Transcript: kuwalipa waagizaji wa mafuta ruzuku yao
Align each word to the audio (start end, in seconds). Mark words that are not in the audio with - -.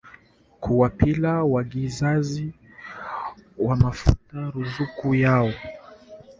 kuwalipa 0.61 1.43
waagizaji 1.43 2.53
wa 3.57 3.75
mafuta 3.75 4.51
ruzuku 4.51 5.15
yao 5.15 5.51